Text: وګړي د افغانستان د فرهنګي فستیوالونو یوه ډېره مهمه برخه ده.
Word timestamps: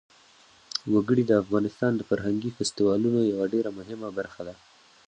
وګړي 0.93 1.23
د 1.27 1.31
افغانستان 1.43 1.91
د 1.95 2.01
فرهنګي 2.09 2.51
فستیوالونو 2.57 3.19
یوه 3.31 3.45
ډېره 3.53 3.69
مهمه 3.79 4.09
برخه 4.17 4.41
ده. 4.47 4.55